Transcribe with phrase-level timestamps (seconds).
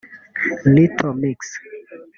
[0.73, 1.39] Little Mix